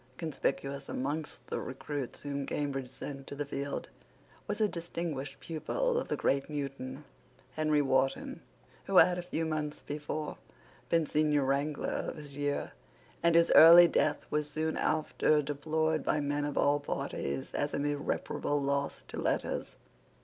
Conspicuous 0.17 0.89
amongst 0.89 1.45
the 1.45 1.59
recruits 1.59 2.21
whom 2.21 2.47
Cambridge 2.47 2.89
sent 2.89 3.27
to 3.27 3.35
the 3.35 3.45
field 3.45 3.87
was 4.47 4.59
a 4.59 4.67
distinguished 4.67 5.39
pupil 5.39 5.99
of 5.99 6.07
the 6.07 6.17
great 6.17 6.49
Newton, 6.49 7.03
Henry 7.51 7.83
Wharton, 7.83 8.41
who 8.85 8.97
had, 8.97 9.19
a 9.19 9.21
few 9.21 9.45
months 9.45 9.83
before, 9.83 10.39
been 10.89 11.05
senior 11.05 11.45
wrangler 11.45 11.89
of 11.89 12.15
his 12.15 12.31
year, 12.31 12.71
and 13.21 13.35
whose 13.35 13.51
early 13.51 13.87
death 13.87 14.25
was 14.31 14.49
soon 14.49 14.75
after 14.75 15.39
deplored 15.43 16.03
by 16.03 16.19
men 16.19 16.45
of 16.45 16.57
all 16.57 16.79
parties 16.79 17.53
as 17.53 17.75
an 17.75 17.85
irreparable 17.85 18.59
loss 18.59 19.03
to 19.07 19.21
letters. 19.21 19.75